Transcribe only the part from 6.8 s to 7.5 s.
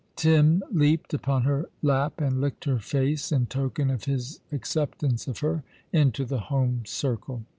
circle.